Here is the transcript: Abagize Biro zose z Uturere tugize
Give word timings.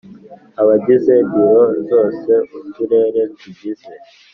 Abagize 0.61 1.13
Biro 1.31 1.61
zose 1.89 2.31
z 2.49 2.53
Uturere 2.59 3.21
tugize 3.39 3.93